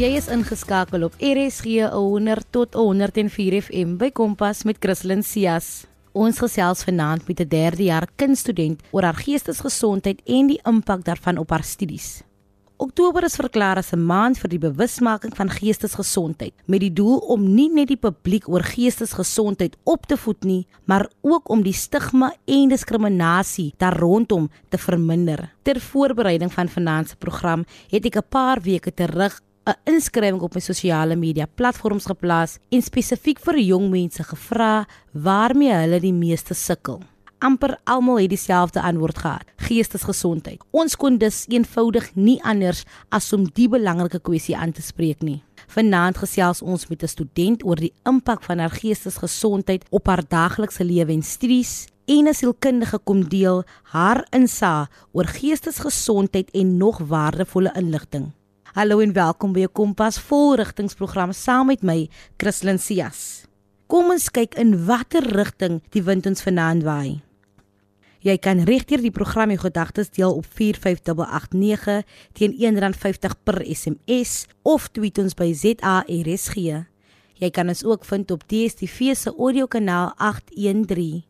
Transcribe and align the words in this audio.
Jy 0.00 0.14
is 0.16 0.30
ingeskakel 0.32 1.02
op 1.04 1.16
RSG 1.20 1.90
100 1.92 2.46
tot 2.54 2.76
104 2.78 3.58
FM 3.58 3.98
by 4.00 4.08
Kompas 4.16 4.62
met 4.64 4.78
Christlyn 4.80 5.20
Cias. 5.20 5.66
Ons 6.16 6.40
gesels 6.40 6.86
vanaand 6.86 7.28
met 7.28 7.40
'n 7.40 7.48
derde 7.48 7.84
jaar 7.84 8.08
kindstudent 8.16 8.80
oor 8.92 9.02
haar 9.02 9.20
geestesgesondheid 9.20 10.22
en 10.24 10.46
die 10.46 10.60
impak 10.64 11.04
daarvan 11.04 11.36
op 11.36 11.50
haar 11.50 11.64
studies. 11.64 12.22
Oktober 12.78 13.24
is 13.24 13.36
verklaar 13.36 13.76
as 13.76 13.92
'n 13.92 14.06
maand 14.06 14.38
vir 14.38 14.48
die 14.48 14.58
bewusmaking 14.58 15.36
van 15.36 15.50
geestesgesondheid 15.50 16.54
met 16.66 16.80
die 16.80 16.92
doel 16.92 17.18
om 17.18 17.54
nie 17.54 17.68
net 17.68 17.88
die 17.88 18.00
publiek 18.00 18.48
oor 18.48 18.62
geestesgesondheid 18.62 19.76
op 19.84 20.06
te 20.06 20.16
voed 20.16 20.44
nie, 20.44 20.66
maar 20.86 21.10
ook 21.20 21.50
om 21.50 21.62
die 21.62 21.76
stigma 21.76 22.32
en 22.46 22.68
diskriminasie 22.68 23.74
daar 23.76 23.98
rondom 23.98 24.50
te 24.70 24.78
verminder. 24.78 25.52
Ter 25.62 25.80
voorbereiding 25.80 26.52
van 26.52 26.68
vanaand 26.68 27.08
se 27.08 27.16
program 27.16 27.64
het 27.90 28.06
ek 28.06 28.16
'n 28.16 28.28
paar 28.28 28.60
weke 28.62 28.94
terug 28.94 29.40
'n 29.70 29.92
inskrywing 29.94 30.42
op 30.42 30.54
my 30.54 30.60
sosiale 30.60 31.16
media 31.16 31.46
platforms 31.46 32.06
geplaas 32.06 32.58
en 32.70 32.82
spesifiek 32.82 33.38
vir 33.38 33.58
jong 33.58 33.90
mense 33.90 34.22
gevra 34.22 34.86
waarmee 35.12 35.72
hulle 35.72 36.00
die 36.00 36.12
meeste 36.12 36.54
sukkel. 36.54 37.00
amper 37.40 37.78
almal 37.84 38.18
het 38.20 38.28
dieselfde 38.28 38.82
antwoord 38.82 39.18
gehad: 39.18 39.44
geestesgesondheid. 39.56 40.64
Ons 40.70 40.96
kon 40.96 41.18
dus 41.18 41.44
eenvoudig 41.48 42.10
nie 42.14 42.42
anders 42.42 42.84
as 43.08 43.32
om 43.32 43.46
die 43.54 43.68
belangrike 43.68 44.20
kwessie 44.20 44.56
aan 44.56 44.72
te 44.72 44.82
spreek 44.82 45.22
nie. 45.22 45.42
Vanaand 45.70 46.18
gesels 46.18 46.62
ons 46.62 46.88
met 46.88 47.02
'n 47.02 47.08
student 47.08 47.64
oor 47.64 47.76
die 47.76 47.92
impak 48.04 48.42
van 48.42 48.58
haar 48.58 48.70
geestesgesondheid 48.70 49.84
op 49.90 50.06
haar 50.06 50.22
daaglikse 50.28 50.84
lewe 50.84 51.12
en 51.12 51.22
studies. 51.22 51.86
En 52.06 52.28
'n 52.28 52.34
sielkundige 52.34 52.98
kom 52.98 53.28
deel 53.28 53.64
haar 53.82 54.26
insaag 54.30 54.88
oor 55.12 55.24
geestesgesondheid 55.24 56.50
en 56.50 56.76
nog 56.76 56.98
waardevolle 56.98 57.72
inligting. 57.74 58.32
Hallo 58.70 59.00
en 59.02 59.10
welkom 59.12 59.50
by 59.52 59.64
'n 59.66 59.72
Kompas 59.72 60.18
volrigtingsprogram 60.18 61.32
saam 61.32 61.66
met 61.66 61.82
my, 61.82 62.08
Christlyn 62.36 62.78
Cias. 62.78 63.44
Kom 63.86 64.10
ons 64.10 64.30
kyk 64.30 64.54
in 64.54 64.86
watter 64.86 65.26
rigting 65.26 65.82
die 65.90 66.02
wind 66.02 66.26
ons 66.26 66.42
vanaand 66.42 66.82
waai. 66.82 67.20
Jy 68.20 68.38
kan 68.38 68.62
regdeur 68.62 69.02
die 69.02 69.10
program 69.10 69.50
jou 69.50 69.58
gedagtes 69.58 70.10
deel 70.10 70.34
op 70.34 70.46
45889 70.46 72.04
teen 72.32 72.52
R1.50 72.52 73.42
per 73.42 73.58
SMS 73.74 74.46
of 74.62 74.88
tweet 74.88 75.18
ons 75.18 75.34
by 75.34 75.52
ZARSG. 75.52 76.86
Jy 77.34 77.50
kan 77.50 77.68
ons 77.68 77.84
ook 77.84 78.04
vind 78.04 78.30
op 78.30 78.48
DStv 78.48 79.14
se 79.16 79.34
audiokanaal 79.34 80.12
813. 80.16 81.24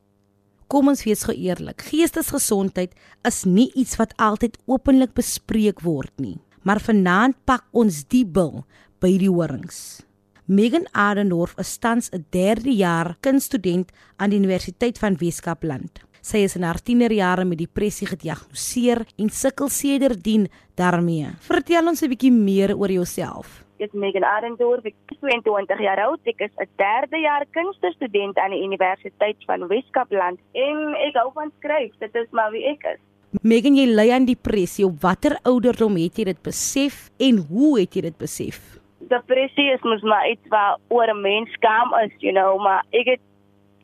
Kom 0.67 0.89
ons 0.89 1.05
wees 1.05 1.25
geëerlik. 1.25 1.81
Geestesgesondheid 1.83 2.93
is 3.23 3.45
nie 3.45 3.73
iets 3.75 3.97
wat 3.97 4.13
altyd 4.17 4.59
openlik 4.67 5.15
bespreek 5.15 5.81
word 5.81 6.13
nie 6.19 6.39
maar 6.63 6.81
vanaand 6.81 7.37
pak 7.45 7.65
ons 7.73 8.05
die 8.09 8.25
bil 8.27 8.65
by 9.01 9.19
die 9.19 9.31
horings. 9.31 10.03
Megan 10.51 10.87
Adendorf 10.93 11.55
is 11.59 11.79
tans 11.79 12.11
'n 12.11 12.27
derde 12.31 12.75
jaar 12.75 13.17
kunststudent 13.21 13.93
aan 14.17 14.31
die 14.31 14.39
Universiteit 14.39 14.99
van 14.99 15.17
Weskaapland. 15.17 16.01
Sy 16.21 16.39
is 16.45 16.57
in 16.57 16.63
haar 16.63 16.81
tienerjare 16.83 17.45
met 17.45 17.59
depressie 17.59 18.07
gediagnoseer 18.07 19.07
en 19.17 19.31
sukkel 19.31 19.69
sedertdien 19.69 20.49
daarmee. 20.77 21.31
Vertel 21.41 21.87
ons 21.87 22.03
'n 22.03 22.09
bietjie 22.09 22.33
meer 22.33 22.77
oor 22.77 22.91
jouself. 22.91 23.65
Ek 23.79 23.89
is 23.89 23.93
Megan 23.93 24.25
Adendorf, 24.25 24.85
ek 24.85 24.95
is 25.09 25.19
22 25.21 25.81
jaar 25.81 25.99
oud. 25.99 26.21
Ek 26.25 26.41
is 26.41 26.53
'n 26.59 26.69
derde 26.77 27.17
jaar 27.17 27.47
kunststudent 27.51 28.37
aan 28.37 28.51
die 28.51 28.63
Universiteit 28.63 29.37
van 29.47 29.69
Weskaapland 29.69 30.39
en 30.53 30.95
ek 31.09 31.15
hou 31.15 31.31
van 31.33 31.53
skryf. 31.59 31.93
Dit 31.99 32.15
is 32.15 32.31
maar 32.31 32.51
wie 32.51 32.67
ek 32.67 32.83
is. 32.95 33.01
Megan, 33.31 33.77
jy 33.79 33.87
ly 33.87 34.09
aan 34.11 34.25
depressie. 34.27 34.83
Op 34.83 34.97
watter 35.05 35.37
ouderdom 35.47 35.95
het 36.01 36.19
jy 36.19 36.25
dit 36.33 36.39
besef 36.43 37.05
en 37.23 37.37
hoe 37.47 37.77
het 37.79 37.95
jy 37.95 38.03
dit 38.09 38.17
besef? 38.19 38.59
Depressie 39.07 39.69
is 39.71 39.85
mos 39.87 40.03
maar 40.03 40.27
iets 40.27 40.51
wat 40.51 40.81
oor 40.91 41.07
'n 41.07 41.23
mens 41.23 41.51
skaam 41.55 41.95
is, 42.03 42.11
you 42.19 42.35
know, 42.35 42.59
maar 42.59 42.83
ek 42.91 43.07
het 43.07 43.23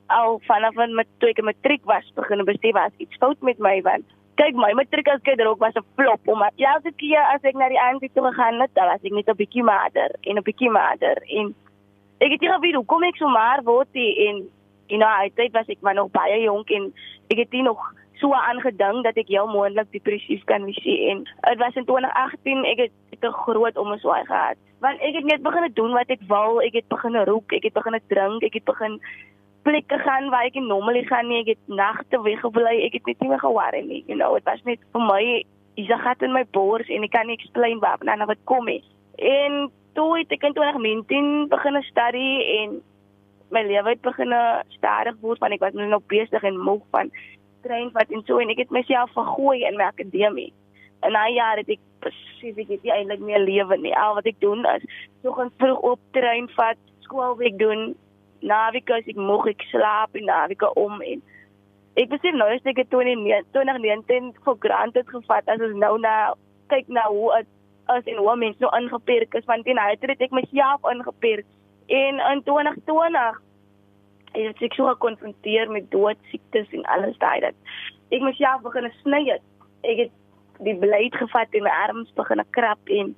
al 0.09 0.41
vanaf 0.47 0.75
toe 1.19 1.31
ek 1.31 1.43
matriek 1.43 1.85
was 1.85 2.11
begin 2.15 2.45
besef 2.45 2.75
was 2.75 2.91
iets 2.99 3.17
fout 3.19 3.41
met 3.41 3.59
my 3.59 3.81
want 3.83 4.05
kyk 4.35 4.55
my 4.55 4.73
matriek 4.75 5.09
as 5.09 5.23
kind 5.23 5.41
ook 5.41 5.61
was 5.61 5.75
'n 5.75 5.87
flop 5.95 6.21
omdat 6.27 6.53
elke 6.57 6.93
keer 6.97 7.23
as 7.35 7.43
ek 7.43 7.55
na 7.55 7.69
die 7.69 7.81
aandie 7.81 8.11
toe 8.15 8.27
gegaan 8.27 8.61
het, 8.61 8.75
dan 8.75 8.87
was 8.87 9.05
ek 9.05 9.13
net 9.13 9.29
'n 9.29 9.37
bietjie 9.37 9.63
mader 9.63 10.11
en 10.23 10.37
'n 10.39 10.43
bietjie 10.43 10.71
mader 10.71 11.17
en 11.39 11.55
ek 12.19 12.31
het 12.31 12.41
nie 12.41 12.51
geweet 12.51 12.75
hoe 12.75 12.85
kom 12.85 13.03
ek 13.03 13.17
so 13.17 13.29
maar 13.29 13.63
word 13.63 13.95
en 13.95 14.51
you 14.89 14.99
know, 14.99 15.09
uit 15.09 15.53
was 15.53 15.69
ek 15.69 15.81
maar 15.81 15.95
nog 15.95 16.11
baie 16.11 16.43
jonk 16.43 16.71
en 16.71 16.93
ek 17.31 17.39
het 17.39 17.53
nie 17.53 17.63
nog 17.63 17.79
so 18.21 18.33
aangedink 18.33 19.05
dat 19.05 19.19
ek 19.21 19.29
heel 19.33 19.49
moontlik 19.51 19.91
depressief 19.93 20.45
kan 20.51 20.65
wees 20.65 20.85
en 21.11 21.25
dit 21.25 21.59
was 21.63 21.75
in 21.75 21.85
2018 21.85 22.65
ek 22.73 22.79
het, 22.87 22.95
'n 23.23 23.33
groot 23.33 23.77
omswaai 23.77 24.25
gehad. 24.25 24.57
Want 24.81 25.01
ek 25.01 25.15
het 25.15 25.25
net 25.25 25.43
begin 25.43 25.71
doen 25.75 25.93
wat 25.93 26.11
ek 26.11 26.21
wou 26.29 26.63
ek 26.65 26.73
het 26.73 26.89
begin 26.89 27.17
rook 27.25 27.53
ek 27.53 27.63
het 27.63 27.73
begin 27.73 28.01
drink 28.09 28.43
ek 28.43 28.55
het 28.55 28.65
begin 28.65 29.01
plekke 29.63 29.99
gaan 29.99 30.31
waar 30.31 30.45
ek 30.45 30.55
nie 30.55 30.67
normaal 30.67 31.03
gaan 31.05 31.29
nie 31.29 31.41
ek 31.41 31.47
het 31.47 31.63
nagte 31.67 32.21
weggebly 32.23 32.85
ek 32.87 32.93
het 32.93 33.07
net 33.07 33.21
nie 33.21 33.29
meer 33.29 33.39
gewaar 33.39 33.73
nie 33.83 34.05
you 34.07 34.19
know. 34.19 34.35
Dit 34.35 34.45
was 34.45 34.63
net 34.65 34.81
vir 34.93 35.01
my 35.01 35.45
is 35.75 35.89
'n 35.89 35.99
gat 35.99 36.23
in 36.23 36.33
my 36.33 36.45
bors 36.51 36.89
en 36.89 37.03
ek 37.03 37.11
kan 37.11 37.27
nie 37.27 37.37
explain 37.37 37.79
waar 37.79 37.99
nou 38.01 38.27
wat 38.27 38.45
kom 38.45 38.69
is 38.69 38.85
en 39.17 39.71
toe 39.95 40.19
het 40.19 40.33
ek 40.33 40.43
in 40.43 40.53
2019 40.53 41.49
begin 41.49 41.83
studie 41.83 42.45
en 42.59 42.83
my 43.51 43.63
lewe 43.63 43.89
het 43.89 44.01
begin 44.01 44.35
stadig 44.69 45.17
word 45.21 45.39
want 45.39 45.53
ek 45.53 45.61
was 45.61 45.73
nou 45.73 46.01
besig 46.07 46.43
en 46.43 46.59
moeg 46.61 46.83
van 46.91 47.11
trein 47.67 47.93
wat 47.97 48.15
en 48.15 48.25
so 48.27 48.39
en 48.43 48.55
ek 48.55 48.65
het 48.65 48.75
myself 48.75 49.13
vergooi 49.17 49.61
in 49.67 49.77
my 49.77 49.91
akademie. 49.91 50.53
En 51.05 51.13
na 51.13 51.27
jaar 51.29 51.61
het 51.61 51.71
ek 51.77 51.83
besef 52.05 52.59
ek 52.63 52.73
het 52.75 52.83
nie 52.87 52.95
eintlik 52.95 53.23
meer 53.29 53.43
lewe 53.43 53.79
nie. 53.83 53.95
Al 53.95 54.17
wat 54.19 54.29
ek 54.31 54.41
doen 54.41 54.65
is 54.77 54.87
soggens 55.23 55.55
vroeg 55.61 55.87
op 55.93 56.03
trein 56.17 56.49
vat, 56.57 56.81
skoolweek 57.07 57.59
doen, 57.59 57.95
naweek 58.47 58.91
as 58.95 59.09
ek 59.11 59.19
moeg 59.19 59.51
ek 59.55 59.65
slaap 59.71 60.15
en 60.19 60.29
naweek 60.31 60.65
om 60.77 61.01
en 61.03 61.23
ek 61.97 62.11
besef 62.13 62.37
nou 62.37 62.49
as 62.53 62.69
ek 62.69 62.83
2019 62.93 64.33
vir 64.45 64.59
granted 64.65 65.09
gevat 65.13 65.49
as 65.53 65.63
ons 65.65 65.79
nou 65.81 65.95
na 66.03 66.35
kyk 66.73 66.91
na 66.93 67.07
hoe 67.09 67.31
het, 67.39 67.49
as 67.93 68.05
en 68.11 68.21
hoe 68.21 68.37
mense 68.37 68.61
nou 68.61 68.73
ingeperk 68.77 69.35
is 69.39 69.49
want 69.49 69.67
in 69.71 69.81
hy 69.81 69.95
het 69.95 70.05
ek 70.21 70.35
myself 70.35 70.85
ingeperk 70.93 71.47
en 71.87 72.21
in 72.33 72.43
2020 72.49 73.41
ek 74.37 74.61
het 74.61 74.77
so 74.77 74.87
gekonfronteer 74.93 75.71
met 75.73 75.91
dood, 75.91 76.21
siektes 76.31 76.71
en 76.77 76.85
alles 76.95 77.19
daai 77.23 77.41
dat 77.41 77.55
ek 78.15 78.23
myself 78.23 78.63
begin 78.63 78.91
sny 79.03 79.25
het. 79.31 79.45
Ek 79.87 80.05
het 80.05 80.13
die 80.65 80.77
blyd 80.77 81.17
gevat 81.17 81.53
en 81.57 81.65
my 81.67 81.73
arms 81.87 82.13
begin 82.17 82.43
krap 82.57 82.93
en 82.99 83.15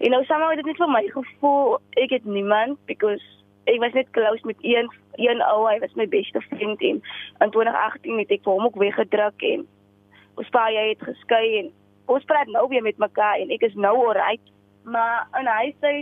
en 0.00 0.10
nou 0.10 0.24
het 0.24 0.56
dit 0.56 0.66
net 0.66 0.80
vir 0.80 0.90
my 0.90 1.02
gevoel 1.12 1.78
ek 2.02 2.14
het 2.16 2.24
niemand 2.24 2.78
because 2.88 3.24
ek 3.68 3.80
was 3.80 3.96
net 3.96 4.10
close 4.16 4.46
met 4.48 4.56
een 4.60 4.88
een 5.20 5.42
ou 5.44 5.66
hy 5.68 5.78
was 5.80 5.94
my 5.94 6.08
beste 6.08 6.40
vriend 6.48 6.80
en 6.80 7.02
in 7.44 7.50
2018 7.56 8.18
het 8.18 8.32
ek 8.36 8.48
hom 8.48 8.64
ook 8.68 8.80
weggedruk 8.80 9.44
en 9.52 9.66
ons 10.40 10.48
pa 10.56 10.68
jy 10.72 10.86
het 10.92 11.04
geskei 11.08 11.44
en 11.58 11.72
ons 12.06 12.24
praat 12.24 12.48
nou 12.48 12.66
weer 12.68 12.82
met 12.82 12.98
mekaar 12.98 13.40
en 13.40 13.52
ek 13.56 13.68
is 13.68 13.76
nou 13.76 13.96
alright 14.06 14.52
maar 14.84 15.28
en 15.40 15.48
hy 15.48 15.74
sê 15.80 15.92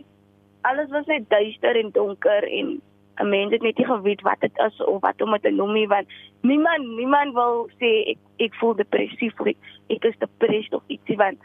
alles 0.71 0.91
was 0.95 1.07
net 1.07 1.31
duister 1.31 1.79
en 1.79 1.91
donker 1.95 2.47
en 2.61 2.79
'n 3.19 3.29
mens 3.29 3.53
het 3.53 3.63
net 3.63 3.79
nie 3.79 3.87
geweet 3.87 4.23
wat 4.23 4.41
dit 4.41 4.59
is 4.67 4.85
of 4.85 5.01
wat 5.01 5.23
om 5.23 5.33
dit 5.33 5.43
te 5.43 5.51
noem 5.51 5.73
nie 5.73 5.89
want 5.89 6.07
niemand 6.41 6.87
niemand 6.97 7.35
wil 7.35 7.69
sê 7.81 7.91
ek 8.15 8.19
ek 8.37 8.55
voel 8.55 8.75
depressief 8.75 9.41
of 9.41 9.47
ek, 9.47 9.57
ek 9.89 10.05
is 10.05 10.19
depressed 10.19 10.75
of 10.75 10.83
ietsie 10.87 11.17
want 11.17 11.39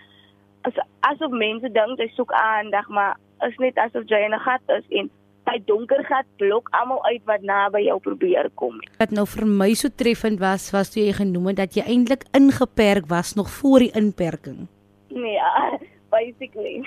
as 0.61 0.77
asof 0.99 1.31
mense 1.31 1.71
dink 1.71 1.99
jy 1.99 2.09
soek 2.13 2.31
aandag 2.31 2.87
maar 2.89 3.17
is 3.47 3.57
net 3.57 3.77
asof 3.77 4.07
jy 4.07 4.21
in 4.25 4.33
'n 4.33 4.45
gat 4.47 4.61
is 4.77 4.85
en 4.89 5.09
hy 5.49 5.57
donker 5.67 6.03
gat 6.07 6.27
blok 6.37 6.69
almal 6.71 7.01
uit 7.05 7.23
wat 7.25 7.41
naby 7.41 7.83
jou 7.87 7.99
probeer 7.99 8.49
kom. 8.55 8.79
Wat 8.99 9.11
nou 9.11 9.25
vir 9.27 9.45
my 9.45 9.73
so 9.73 9.89
treffend 9.89 10.39
was 10.39 10.71
was 10.71 10.93
toe 10.93 11.03
jy 11.03 11.13
genoem 11.19 11.51
het 11.51 11.57
dat 11.57 11.75
jy 11.75 11.83
eintlik 11.83 12.23
ingeperk 12.31 13.09
was 13.11 13.33
nog 13.35 13.49
voor 13.59 13.79
die 13.79 13.91
inperking. 13.91 14.67
Nee, 15.09 15.33
ja, 15.33 15.79
basically 16.15 16.83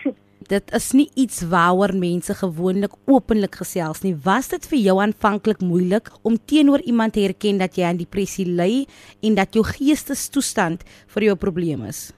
dit 0.48 0.72
is 0.78 0.92
nie 0.92 1.08
iets 1.16 1.42
waaroor 1.50 1.94
mense 1.96 2.34
gewoonlik 2.34 2.92
openlik 3.06 3.54
gesels 3.62 4.02
nie. 4.04 4.14
Was 4.24 4.48
dit 4.52 4.68
vir 4.70 4.78
jou 4.78 4.98
aanvanklik 5.02 5.60
moeilik 5.60 6.10
om 6.22 6.36
teenoor 6.36 6.80
iemand 6.84 7.16
te 7.16 7.24
erken 7.26 7.58
dat 7.58 7.76
jy 7.76 7.84
aan 7.88 8.00
depressie 8.00 8.46
ly 8.46 8.86
en 9.22 9.34
dat 9.34 9.54
jou 9.54 9.64
geestesstoestand 9.64 10.84
vir 11.14 11.30
jou 11.30 11.36
probleem 11.36 11.84
is? 11.88 12.12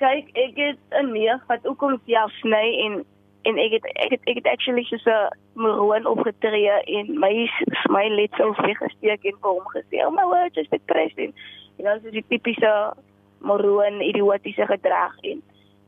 Kyk, 0.00 0.30
ek 0.36 0.56
het 0.56 0.80
'n 1.02 1.12
neef 1.12 1.40
wat 1.48 1.66
ook 1.66 1.82
om 1.82 2.00
self 2.06 2.32
sny 2.40 2.66
en 2.86 3.04
en 3.46 3.58
ek 3.58 3.72
het 3.78 3.84
ek 3.94 4.10
het 4.10 4.22
ek 4.26 4.36
het 4.36 4.46
actually 4.46 4.84
so 4.84 5.10
'n 5.10 5.30
moron 5.54 6.06
opgetree 6.06 6.70
en 6.86 7.18
my 7.18 7.48
my 7.88 8.08
let 8.08 8.30
so 8.36 8.52
weggesteek 8.52 9.24
en 9.24 9.36
vir 9.42 9.50
hom 9.50 9.66
gesê, 9.74 9.96
"Oh 10.06 10.10
my 10.10 10.24
word, 10.24 10.54
jy's 10.54 10.68
depressed." 10.68 11.18
En 11.18 11.32
know, 11.84 11.98
so 12.02 12.10
die 12.10 12.24
tipiese 12.28 12.92
moron 13.38 14.00
idiotiese 14.00 14.66
gedrag 14.66 15.14
en 15.22 15.42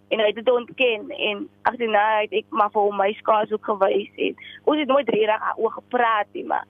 en 0.09 0.23
hy 0.23 0.27
het 0.31 0.41
dit 0.41 0.51
ontken 0.51 1.11
en 1.31 1.47
agterna 1.71 2.05
het 2.23 2.37
ek 2.43 2.51
maar 2.51 2.73
vir 2.75 2.89
hom 2.89 3.01
my 3.03 3.13
skaars 3.23 3.53
ook 3.53 3.65
gewys 3.73 4.13
en 4.29 4.37
ons 4.65 4.83
het 4.83 4.93
nooit 4.93 5.09
regtig 5.09 5.49
oor 5.57 5.75
gepraat 5.81 6.31
nie 6.33 6.45
maar 6.45 6.67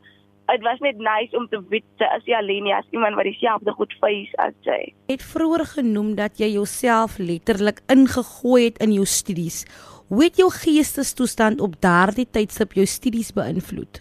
dit 0.48 0.64
was 0.64 0.80
net 0.80 0.96
nice 0.96 1.36
om 1.36 1.44
te 1.48 1.60
weet 1.68 1.84
sy 2.00 2.08
is 2.16 2.32
alleen 2.38 2.72
as 2.72 2.88
iemand 2.96 3.18
wat 3.20 3.28
dieselfde 3.28 3.76
goed 3.76 3.92
face 4.00 4.42
as 4.46 4.56
sy 4.64 4.80
het 5.12 5.22
vroeër 5.34 5.66
genoem 5.76 6.14
dat 6.16 6.40
jy 6.40 6.54
jouself 6.56 7.18
letterlik 7.18 7.84
ingegooi 7.92 8.64
het 8.70 8.82
in 8.82 8.96
jou 8.96 9.06
studies 9.06 9.64
Hoe 10.08 10.22
het 10.24 10.36
jou 10.40 10.48
geestestoestand 10.52 11.60
op 11.60 11.74
daardie 11.84 12.24
tydstip 12.32 12.72
jou 12.72 12.86
studies 12.88 13.28
beïnvloed? 13.36 13.98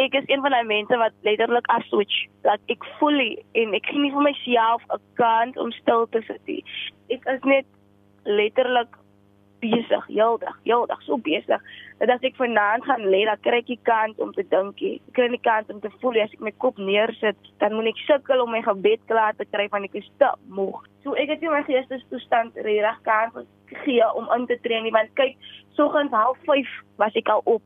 Ek 0.00 0.14
is 0.16 0.30
een 0.32 0.40
van 0.40 0.54
daai 0.54 0.64
mense 0.64 0.96
wat 0.96 1.12
letterlik 1.26 1.66
af 1.68 1.84
switch. 1.90 2.22
Dat 2.46 2.72
ek 2.72 2.86
fully 2.96 3.34
en 3.60 3.76
ek 3.76 3.90
gee 3.90 4.00
nie 4.00 4.12
vir 4.14 4.24
myself 4.24 4.80
'n 4.88 5.02
kans 5.20 5.60
om 5.60 5.68
stil 5.76 6.06
te 6.16 6.22
sit 6.24 6.40
nie. 6.48 6.64
Ek 7.12 7.28
is 7.34 7.44
net 7.44 7.68
letterlik 8.24 8.96
besig, 9.60 10.06
heeldag, 10.08 10.56
heeldag 10.64 11.02
so 11.02 11.18
besig. 11.20 11.62
Dat 12.00 12.12
as 12.14 12.24
ek 12.24 12.38
vanaand 12.40 12.86
gaan 12.88 13.04
lê, 13.12 13.22
dan 13.28 13.40
kry 13.44 13.60
ek 13.60 13.68
die 13.68 13.80
kans 13.84 14.20
om 14.22 14.32
te 14.32 14.44
dink. 14.48 14.80
Ek 14.80 15.12
kry 15.16 15.28
nie 15.32 15.40
kans 15.44 15.68
om 15.72 15.82
te 15.82 15.90
voel 16.00 16.20
as 16.22 16.32
ek 16.32 16.44
my 16.44 16.52
kop 16.64 16.80
neersit, 16.80 17.50
dan 17.60 17.76
moet 17.76 17.90
ek 17.92 18.00
sukkel 18.06 18.40
om 18.44 18.52
my 18.54 18.62
gebed 18.64 19.04
klaar 19.10 19.36
te 19.36 19.46
kry 19.52 19.68
van 19.72 19.84
ek 19.88 19.98
is 20.00 20.08
te 20.22 20.30
moeg. 20.48 20.80
So 21.04 21.16
ek 21.20 21.34
het 21.34 21.44
nie 21.44 21.52
my 21.52 21.62
geestestoestand 21.68 22.56
reg 22.64 23.02
kans 23.08 23.44
gee 23.84 24.06
om 24.18 24.30
in 24.34 24.48
te 24.48 24.56
tree 24.64 24.80
nie, 24.82 24.94
want 24.94 25.12
kyk, 25.20 25.36
soggens 25.78 26.12
05:30 26.12 26.72
was 27.00 27.16
ek 27.20 27.28
al 27.28 27.44
op. 27.44 27.62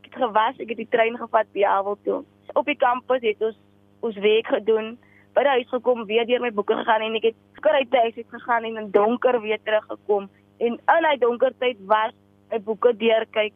Ek 0.00 0.12
het 0.12 0.20
gewas, 0.22 0.60
ek 0.60 0.74
het 0.74 0.82
die 0.84 0.92
trein 0.92 1.16
gevat 1.18 1.48
by 1.56 1.64
Havel 1.64 1.98
toe. 2.04 2.22
Op 2.54 2.66
die 2.66 2.78
kampus 2.78 3.24
het 3.24 3.40
ons 3.42 3.58
ons 4.00 4.16
werk 4.16 4.48
gedoen. 4.48 4.96
By 5.40 5.46
die 5.46 5.52
huis 5.56 5.70
gekom, 5.72 6.02
weer 6.04 6.26
deur 6.28 6.42
my 6.44 6.50
boeke 6.52 6.76
gegaan 6.76 7.00
en 7.00 7.14
ek 7.16 7.30
het 7.30 7.36
skry 7.56 7.78
tuis 7.88 8.12
het 8.12 8.26
gegaan 8.28 8.66
en 8.68 8.74
in 8.76 8.90
donker 8.92 9.38
weer 9.40 9.56
teruggekom 9.64 10.26
en 10.60 10.76
in 10.76 11.06
hy 11.08 11.14
donker 11.22 11.54
tyd 11.64 11.80
was 11.88 12.12
my 12.52 12.58
boeke 12.66 12.92
deur 13.00 13.24
kyk, 13.32 13.54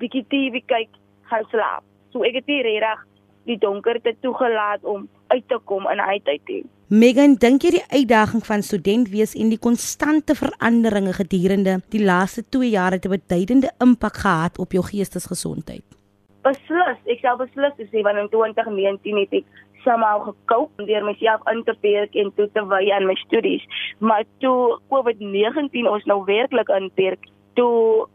bietjie 0.00 0.24
TV 0.32 0.62
kyk, 0.64 0.88
gaan 1.28 1.44
slaap. 1.52 1.84
So 2.14 2.24
ek 2.24 2.40
het 2.40 2.48
nie 2.48 2.62
regtig 2.64 3.04
die 3.50 3.58
donkerte 3.60 4.16
toegelaat 4.24 4.88
om 4.88 5.10
uit 5.28 5.44
te 5.52 5.60
kom 5.68 5.92
in 5.92 6.00
hy 6.00 6.16
tyd 6.24 6.40
nie. 6.48 6.64
Megan, 6.88 7.36
dink 7.36 7.68
jy 7.68 7.76
die 7.76 7.86
uitdaging 7.92 8.48
van 8.48 8.64
student 8.64 9.12
wees 9.12 9.36
en 9.36 9.52
die 9.52 9.60
konstante 9.60 10.32
veranderinge 10.40 11.12
gedurende 11.20 11.82
die 11.92 12.00
laaste 12.00 12.48
2 12.48 12.72
jaar 12.72 12.96
het 12.96 13.04
'n 13.04 13.18
beduidende 13.20 13.68
impak 13.76 14.24
gehad 14.24 14.56
op 14.56 14.72
jou 14.72 14.88
geestesgesondheid? 14.88 15.84
Beslis, 16.40 17.00
ek 17.04 17.20
sal 17.20 17.36
beslis 17.36 17.76
sê 17.92 18.00
want 18.00 18.16
in 18.16 18.28
2019 18.32 19.18
het 19.20 19.32
ek 19.44 19.44
somehow 19.84 20.22
gekoop 20.28 20.70
deur 20.76 21.04
myself 21.04 21.40
in 21.52 21.62
te 21.64 21.74
perk 21.80 22.14
en 22.14 22.32
toe 22.36 22.48
te 22.52 22.64
wy 22.66 22.82
aan 22.92 23.06
my 23.06 23.14
studies. 23.24 23.64
Maar 23.98 24.24
toe 24.38 24.78
COVID-19 24.92 25.88
ons 25.90 26.04
nou 26.04 26.22
werklik 26.24 26.68
inperk, 26.68 27.28
toe 27.58 28.06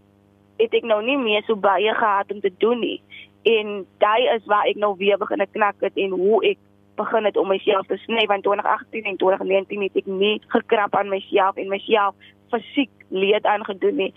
het 0.61 0.73
ek 0.73 0.85
nou 0.87 1.01
nie 1.03 1.17
meer 1.19 1.43
so 1.47 1.55
baie 1.59 1.93
gehad 1.95 2.31
om 2.31 2.39
te 2.41 2.51
doen 2.63 2.79
nie. 2.79 3.01
En 3.45 3.83
daai 4.01 4.29
is 4.35 4.45
waar 4.49 4.67
ek 4.69 4.79
nou 4.81 4.95
weer 4.97 5.17
begin 5.21 5.43
knak 5.51 5.75
het 5.85 5.97
en 6.01 6.15
hoe 6.17 6.39
ek 6.45 6.61
begin 6.95 7.27
het 7.27 7.37
om 7.37 7.49
myself 7.51 7.87
te 7.87 7.97
sny 8.05 8.23
want 8.31 8.43
2018 8.47 9.03
en 9.03 9.17
2019 9.19 9.81
het 9.83 9.97
ek 9.99 10.07
nie 10.07 10.37
gekrap 10.53 10.95
aan 10.95 11.11
myself 11.11 11.59
en 11.59 11.69
myself 11.69 12.15
fisiek 12.53 12.91
leed 13.09 13.45
aangedoen 13.45 13.95
nie. 13.95 14.13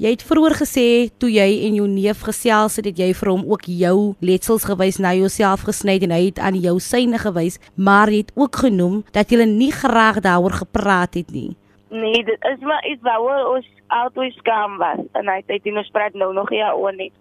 Jy 0.00 0.14
het 0.14 0.22
vroeër 0.24 0.54
gesê 0.56 0.84
toe 1.20 1.28
jy 1.28 1.66
en 1.66 1.74
jou 1.76 1.84
neef 1.86 2.22
gesels 2.24 2.78
het, 2.78 2.86
het 2.88 2.98
jy 2.98 3.10
vir 3.12 3.28
hom 3.28 3.42
ook 3.44 3.66
jou 3.68 4.14
letsels 4.24 4.64
gewys 4.64 4.96
na 4.98 5.12
jouself 5.12 5.66
gesny 5.68 5.98
en 6.02 6.14
hy 6.16 6.22
het 6.30 6.40
aan 6.40 6.56
jou 6.56 6.78
syne 6.80 7.20
gewys, 7.20 7.58
maar 7.76 8.08
jy 8.08 8.22
het 8.24 8.32
ook 8.34 8.56
genoem 8.64 9.02
dat 9.12 9.30
jy 9.30 9.44
nie 9.44 9.70
graag 9.70 10.22
daaroor 10.24 10.56
gepraat 10.64 11.14
het 11.20 11.30
nie. 11.30 11.52
Nee, 11.92 12.24
dit 12.24 12.48
is 12.48 12.60
maar 12.64 12.80
iets 12.88 13.04
waaroor 13.04 13.58
ons 13.58 13.68
altyd 13.92 14.32
skaam 14.40 14.78
was 14.80 15.04
en 15.12 15.28
hy 15.28 15.42
het 15.42 15.52
dit 15.52 15.74
nou 15.76 15.84
spraak 15.84 16.16
nou 16.16 16.32
nog 16.32 16.48
ja 16.56 16.72
oor 16.72 16.96
nie. 16.96 17.12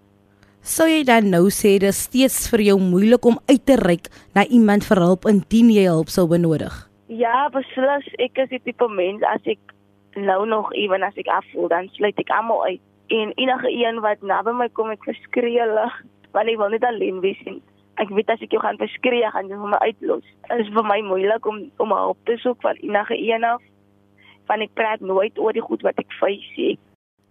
Sou 0.63 0.87
jy 0.87 1.03
dan 1.03 1.27
nou 1.33 1.49
sê 1.51 1.75
dit 1.81 1.89
is 1.89 2.03
steeds 2.07 2.47
vir 2.53 2.63
jou 2.69 2.77
moeilik 2.79 3.25
om 3.25 3.39
uit 3.49 3.65
te 3.65 3.75
reik 3.81 4.07
na 4.37 4.45
iemand 4.45 4.87
vir 4.87 5.03
hulp 5.03 5.27
indien 5.27 5.73
jy 5.73 5.89
hulp 5.89 6.09
sou 6.13 6.27
benodig? 6.31 6.71
Ja, 7.11 7.49
beslis, 7.51 8.07
ek 8.21 8.39
is 8.45 8.51
die 8.53 8.61
tipe 8.63 8.87
mens 8.87 9.25
as 9.27 9.43
ek 9.43 9.59
nou 10.15 10.45
nog 10.47 10.73
ewen 10.73 11.03
as 11.03 11.17
ek 11.19 11.31
afvoel 11.31 11.67
dan 11.71 11.89
sluit 11.97 12.19
ek 12.19 12.31
almal 12.35 12.63
uit. 12.65 12.81
En 13.11 13.33
enige 13.35 13.71
een 13.71 13.99
wat 14.03 14.21
naby 14.21 14.53
my 14.55 14.69
kom 14.69 14.91
ek 14.93 15.03
verskree 15.07 15.59
hulle 15.59 15.87
want 16.31 16.47
ek 16.47 16.59
wil 16.59 16.71
net 16.71 16.85
alleen 16.87 17.19
wees 17.23 17.41
en 17.45 17.59
ek 18.01 18.13
weet 18.15 18.29
as 18.31 18.43
ek 18.43 18.53
jou 18.55 18.61
gaan 18.63 18.79
verskree 18.79 19.33
gaan 19.33 19.51
jy 19.51 19.57
my 19.59 19.81
uitlos. 19.83 20.27
Is 20.57 20.71
vir 20.71 20.87
my 20.87 21.01
moeilik 21.07 21.45
om 21.45 21.65
om 21.83 21.95
hulp 21.95 22.21
te 22.29 22.37
soek 22.43 22.61
van 22.63 22.79
enige 22.79 23.19
een 23.19 23.43
af 23.43 23.61
want 24.47 24.63
ek 24.65 24.73
praat 24.75 25.03
nooit 25.03 25.37
oor 25.39 25.53
die 25.55 25.63
goed 25.63 25.83
wat 25.85 25.99
ek 26.01 26.11
face 26.19 26.75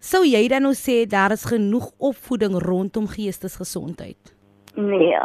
sou 0.01 0.23
jy 0.25 0.47
dan 0.49 0.65
nou 0.65 0.73
sê 0.73 1.05
daar 1.05 1.31
is 1.31 1.45
genoeg 1.45 1.91
opvoeding 2.01 2.57
rondom 2.65 3.07
geestesgesondheid? 3.07 4.33
Nee. 4.75 5.21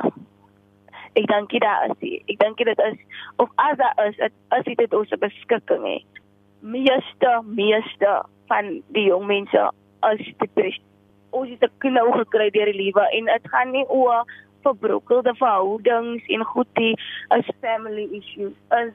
Ek 1.16 1.24
dink 1.30 1.54
dit 1.54 1.64
is 1.64 2.20
ek 2.28 2.38
dink 2.42 2.60
dit 2.60 2.82
is 2.90 2.98
of 3.40 3.48
as 3.56 3.78
daar 3.80 3.96
is 4.04 4.20
as 4.52 4.68
dit 4.68 4.94
ons 4.94 5.16
beskikking 5.22 5.86
het 5.88 6.22
meeste 6.66 7.32
meeste 7.44 8.12
van 8.50 8.82
die 8.94 9.06
jong 9.10 9.26
mense 9.30 9.70
as 10.06 10.22
depressie 10.42 10.82
ons 11.30 11.50
het 11.50 11.62
'n 11.62 11.78
knou 11.84 12.08
gekry 12.18 12.50
deur 12.50 12.70
die 12.72 12.82
lewe 12.82 13.04
en 13.18 13.24
dit 13.24 13.48
gaan 13.52 13.70
nie 13.72 13.86
oor 13.88 14.24
verbrokkelde 14.66 15.34
verhoudings 15.34 16.24
en 16.26 16.44
goed 16.44 16.70
die 16.74 16.94
as 17.28 17.50
family 17.60 18.06
issues 18.18 18.54
as 18.68 18.92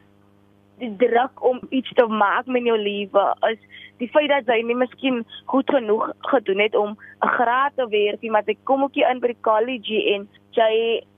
die 0.81 0.95
druk 0.97 1.43
om 1.45 1.59
iets 1.69 1.93
te 1.93 2.05
maak 2.07 2.45
met 2.45 2.65
jou 2.65 2.77
lewe 2.77 3.25
as 3.49 3.59
die 4.01 4.09
feit 4.09 4.29
dat 4.33 4.49
jy 4.49 4.61
nie 4.65 4.77
miskien 4.77 5.21
goed 5.53 5.69
genoeg 5.69 6.09
gedoen 6.33 6.63
het 6.65 6.75
om 6.75 6.97
'n 6.97 7.33
graad 7.37 7.75
te 7.75 7.87
werk 7.87 8.21
nie 8.21 8.31
maar 8.31 8.47
jy 8.47 8.57
kom 8.63 8.83
ook 8.83 8.95
in 8.95 9.19
by 9.19 9.27
die 9.27 9.43
college 9.49 9.99
en 10.15 10.27
jy 10.51 10.71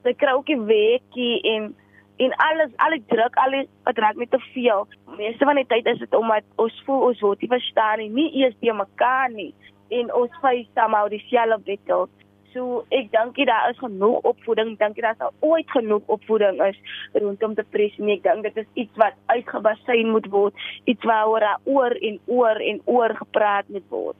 jy 0.04 0.14
kry 0.14 0.34
ook 0.34 0.50
'n 0.50 0.66
werkie 0.66 1.42
en 1.56 1.76
en 2.24 2.36
alles 2.48 2.74
al 2.86 2.98
die 2.98 3.04
druk 3.14 3.38
al 3.44 3.58
die 3.58 3.68
wat 3.88 4.02
raak 4.06 4.20
net 4.22 4.32
te 4.32 4.42
veel. 4.54 4.88
Meeste 5.18 5.46
van 5.50 5.60
die 5.62 5.68
tyd 5.70 5.88
is 5.94 6.02
dit 6.02 6.18
omdat 6.18 6.48
ons 6.62 6.82
voel 6.88 7.08
ons 7.12 7.22
word 7.26 7.42
nie 7.44 7.54
verstaan 7.54 8.04
nie 8.04 8.10
nie 8.10 8.30
eers 8.42 8.58
te 8.60 8.74
mekaar 8.74 9.32
nie. 9.34 9.54
En 9.94 10.14
ons 10.18 10.42
face 10.42 10.70
somehow 10.74 11.10
dieselfde 11.12 11.62
battle 11.68 12.08
so 12.54 12.84
ek 12.94 13.10
dink 13.14 13.38
jy 13.38 13.46
daar 13.50 13.72
is 13.72 13.80
genoeg 13.82 14.28
opvoeding 14.30 14.76
dink 14.80 14.98
jy 14.98 15.06
daar 15.06 15.18
sal 15.20 15.34
ooit 15.46 15.70
genoeg 15.74 16.12
opvoeding 16.16 16.62
is 16.68 16.80
rondom 17.18 17.56
depressie 17.58 18.12
ek 18.16 18.26
dink 18.28 18.46
dit 18.48 18.60
is 18.64 18.70
iets 18.86 19.02
wat 19.02 19.18
uitgebasyn 19.34 20.12
moet 20.14 20.30
word 20.34 20.68
iets 20.90 21.10
waaroor 21.10 21.48
oor 21.78 21.98
en 22.10 22.20
oor 22.38 22.62
en 22.72 22.82
oor 22.98 23.16
gepraat 23.22 23.70
moet 23.74 23.88
word 23.94 24.20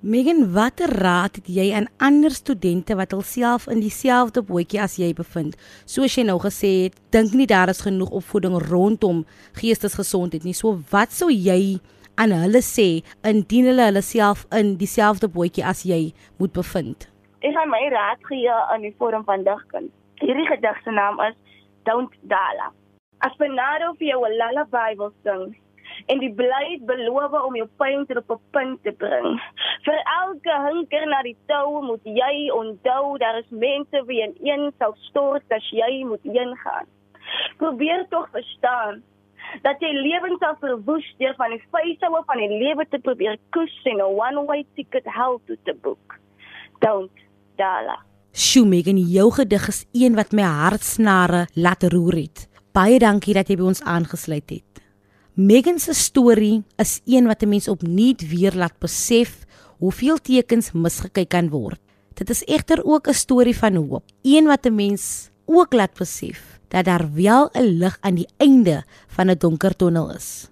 Megan, 0.00 0.52
watter 0.52 0.90
raad 0.92 1.38
het 1.38 1.46
jy 1.48 1.70
aan 1.72 1.86
ander 2.04 2.30
studente 2.30 2.92
wat 2.98 3.14
hulself 3.16 3.64
in 3.72 3.80
dieselfde 3.80 4.42
bootjie 4.44 4.82
as 4.84 4.98
jy 5.00 5.08
bevind? 5.16 5.56
Soos 5.88 6.18
jy 6.18 6.26
nou 6.28 6.36
gesê 6.42 6.68
het, 6.84 6.98
dink 7.16 7.32
nie 7.32 7.46
daar 7.48 7.72
is 7.72 7.80
genoeg 7.80 8.12
opvoeding 8.20 8.58
rondom 8.68 9.24
geestesgesondheid 9.56 10.44
nie. 10.44 10.52
So 10.52 10.76
wat 10.92 11.16
sou 11.16 11.30
jy 11.32 11.78
aan 12.20 12.36
hulle 12.36 12.60
sê 12.60 13.00
indien 13.24 13.70
hulle 13.72 13.88
hulle 13.88 14.04
self 14.04 14.44
in 14.52 14.76
dieselfde 14.76 15.32
bootjie 15.32 15.64
as 15.64 15.86
jy 15.88 16.12
moet 16.36 16.52
bevind? 16.52 17.08
Ek 17.40 17.56
gaan 17.56 17.72
my 17.72 17.80
raad 17.88 18.20
gee 18.28 18.60
in 18.76 18.84
die 18.84 18.94
vorm 19.00 19.24
van 19.24 19.48
digkuns. 19.48 19.92
Hierdie 20.20 20.44
gedig 20.52 20.82
se 20.84 20.92
naam 20.92 21.24
is 21.24 21.40
Don't 21.88 22.12
Dala. 22.28 22.68
As 23.24 23.32
Bernardo 23.40 23.94
vir 23.96 24.12
jou 24.12 24.20
'n 24.28 24.36
lullaby 24.36 24.92
wil 25.00 25.12
sing, 25.24 25.56
en 26.06 26.18
die 26.18 26.32
blyheid 26.34 26.84
beloof 26.86 27.34
om 27.40 27.56
jou 27.56 27.68
pyn 27.80 28.06
tot 28.06 28.22
op 28.22 28.30
'n 28.36 28.50
punt 28.50 28.82
te 28.82 28.92
bring. 28.92 29.40
Vir 29.84 30.00
elke 30.22 30.54
hinker 30.68 31.06
na 31.06 31.22
die 31.22 31.36
tou 31.46 31.82
moet 31.82 32.04
jy 32.04 32.50
onthou 32.50 33.18
daar 33.18 33.38
is 33.38 33.50
mense 33.50 34.04
wie 34.06 34.22
in 34.22 34.34
een 34.42 34.72
sal 34.78 34.94
stort 35.08 35.52
as 35.52 35.70
jy 35.70 36.04
moet 36.04 36.24
ingaan. 36.24 36.86
Probeer 37.56 38.06
tog 38.08 38.28
verstaan 38.30 39.02
dat 39.62 39.80
jy 39.80 39.92
lewens 39.92 40.38
sal 40.38 40.56
verwoes 40.60 41.06
deur 41.18 41.34
van 41.38 41.50
die 41.50 41.62
vysoue 41.72 42.22
van 42.26 42.42
die 42.42 42.58
lewe 42.58 42.86
te 42.90 42.98
probeer 42.98 43.38
kus 43.50 43.74
en 43.84 43.96
'n 43.96 44.02
one 44.02 44.46
way 44.46 44.64
ticket 44.74 45.04
hell 45.04 45.38
to 45.46 45.54
the 45.64 45.74
book. 45.74 46.18
Don't 46.80 47.10
dala. 47.56 47.98
Shoemaker, 48.32 48.92
jou 48.92 49.30
gedig 49.32 49.68
is 49.68 49.86
een 49.92 50.14
wat 50.14 50.32
my 50.32 50.42
hartsnare 50.42 51.46
laat 51.54 51.82
roer 51.82 52.14
het. 52.14 52.48
Baie 52.72 52.98
dankie 52.98 53.34
dat 53.34 53.48
jy 53.48 53.56
by 53.56 53.62
ons 53.62 53.82
aangesluit 53.82 54.50
het. 54.50 54.75
Megan 55.36 55.76
se 55.76 55.92
storie 55.92 56.62
is 56.80 57.00
een 57.04 57.26
wat 57.28 57.42
'n 57.42 57.48
mens 57.48 57.68
opnuut 57.68 58.28
weer 58.28 58.54
laat 58.54 58.78
besef 58.78 59.44
hoeveel 59.78 60.16
tekens 60.16 60.72
misgekyk 60.72 61.28
kan 61.28 61.48
word. 61.48 61.80
Dit 62.14 62.30
is 62.30 62.44
egter 62.44 62.84
ook 62.84 63.08
'n 63.08 63.12
storie 63.12 63.56
van 63.56 63.74
hoop, 63.74 64.04
een 64.22 64.46
wat 64.46 64.64
'n 64.66 64.74
mens 64.74 65.30
ook 65.44 65.72
laat 65.72 65.94
besef 65.98 66.58
dat 66.68 66.84
daar 66.84 67.12
wel 67.12 67.50
'n 67.52 67.78
lig 67.78 67.98
aan 68.00 68.14
die 68.14 68.28
einde 68.36 68.84
van 69.08 69.30
'n 69.30 69.38
donker 69.38 69.76
tonnel 69.76 70.14
is. 70.14 70.48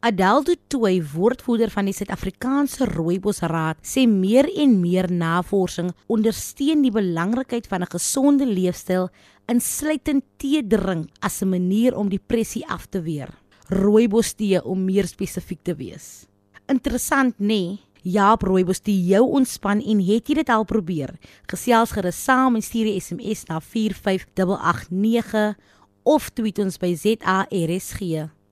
Adeldo 0.00 0.52
Toy, 0.66 1.02
woordvoerder 1.14 1.70
van 1.70 1.84
die 1.84 1.94
Suid-Afrikaanse 1.94 2.84
Rooibosraad, 2.84 3.76
sê 3.82 4.06
meer 4.08 4.56
en 4.56 4.80
meer 4.80 5.12
navorsing 5.12 5.92
ondersteun 6.06 6.82
die 6.82 6.90
belangrikheid 6.90 7.66
van 7.66 7.80
'n 7.80 7.90
gesonde 7.90 8.46
leefstyl 8.46 9.08
insluitend 9.46 10.24
tee 10.36 10.66
drink 10.66 11.08
as 11.18 11.42
'n 11.42 11.48
manier 11.48 11.96
om 11.96 12.08
depressie 12.08 12.66
af 12.68 12.86
te 12.86 13.02
weer 13.02 13.41
rooibos 13.68 14.34
tee 14.34 14.62
om 14.64 14.84
meer 14.84 15.06
spesifiek 15.06 15.62
te 15.62 15.74
wees. 15.74 16.26
Interessant 16.66 17.38
nê? 17.38 17.46
Nee? 17.46 17.78
Jaap 18.02 18.42
rooibos 18.42 18.80
tee 18.82 18.98
jou 19.06 19.22
ontspan 19.38 19.78
en 19.78 20.00
het 20.02 20.26
jy 20.26 20.34
dit 20.40 20.48
al 20.50 20.64
probeer? 20.66 21.14
Gesels 21.50 21.92
gerus 21.94 22.18
saam 22.24 22.56
en 22.58 22.62
stuur 22.62 22.86
'n 22.90 23.00
SMS 23.00 23.46
na 23.46 23.60
45889 23.60 25.54
of 26.02 26.30
tweet 26.30 26.58
ons 26.58 26.78
by 26.78 26.94
ZARSG. 26.94 28.00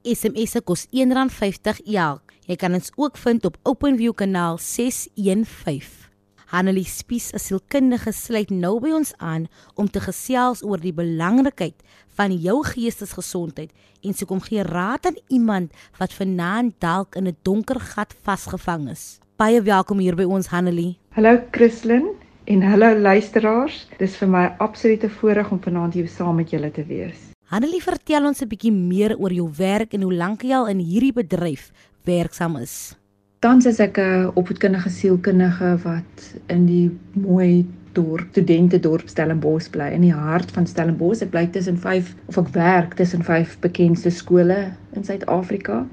SMS 0.05 0.51
se 0.51 0.61
kos 0.61 0.87
R1.50 0.95 1.83
elk. 1.85 2.33
Jy 2.47 2.57
kan 2.57 2.75
ons 2.75 2.93
ook 2.97 3.17
vind 3.17 3.45
op 3.45 3.59
OpenView 3.63 4.15
kanaal 4.15 4.59
615. 4.59 6.00
Hanelie 6.51 6.85
Spies, 6.85 7.31
'n 7.33 7.39
sielkundige, 7.39 8.11
sluit 8.13 8.51
nou 8.51 8.81
by 8.83 8.91
ons 8.91 9.13
aan 9.19 9.47
om 9.79 9.87
te 9.87 10.01
gesels 10.01 10.65
oor 10.67 10.81
die 10.83 10.93
belangrikheid 10.93 11.79
van 12.19 12.35
jou 12.35 12.65
geestesgesondheid 12.67 13.71
en 14.03 14.13
sê 14.13 14.27
kom 14.27 14.41
gee 14.43 14.65
raad 14.67 15.07
aan 15.07 15.21
iemand 15.29 15.71
wat 16.01 16.13
vanaand 16.13 16.75
dalk 16.81 17.15
in 17.15 17.29
'n 17.29 17.37
donker 17.43 17.79
gat 17.79 18.15
vasgevang 18.27 18.91
is. 18.91 19.21
Baie 19.37 19.63
welkom 19.63 19.99
hier 19.99 20.17
by 20.17 20.25
ons 20.25 20.49
Hanelie. 20.49 20.99
Hallo 21.15 21.39
Christlyn 21.53 22.07
en 22.47 22.63
hallo 22.63 22.99
luisteraars. 22.99 23.87
Dis 23.99 24.17
vir 24.17 24.29
my 24.29 24.55
absolute 24.59 25.09
voorreg 25.09 25.51
om 25.51 25.63
vanaand 25.63 25.95
hier 25.95 26.09
saam 26.09 26.37
met 26.37 26.51
julle 26.51 26.71
te 26.71 26.85
wees. 26.85 27.31
Hanelie, 27.45 27.83
vertel 27.83 28.27
ons 28.27 28.43
'n 28.43 28.49
bietjie 28.49 28.73
meer 28.73 29.17
oor 29.17 29.33
jou 29.33 29.51
werk 29.57 29.95
en 29.95 30.03
hoe 30.03 30.15
lank 30.15 30.43
jy 30.43 30.55
al 30.55 30.67
in 30.69 30.79
hierdie 30.79 31.13
bedryf 31.13 31.71
werksaam 32.05 32.57
is. 32.57 33.00
Tans 33.41 33.65
is 33.65 33.79
ek 33.81 33.97
'n 33.99 34.33
opvoedkundige 34.37 34.91
sielkundige 34.93 35.69
wat 35.83 36.25
in 36.53 36.67
die 36.67 36.91
mooi 37.17 37.65
dorp, 37.97 38.27
studente 38.35 38.81
dorp 38.81 39.09
Stellenbosch 39.09 39.71
bly 39.73 39.87
in 39.97 40.05
die 40.05 40.13
hart 40.13 40.53
van 40.53 40.67
Stellenbosch. 40.67 41.23
Ek 41.25 41.33
bly 41.33 41.47
tussen 41.55 41.81
vyf 41.81 42.13
of 42.29 42.37
ek 42.43 42.53
werk 42.59 42.95
tussen 43.01 43.25
vyf 43.25 43.57
bekendste 43.65 44.13
skole 44.13 44.61
in 44.93 45.09
Suid-Afrika 45.09 45.87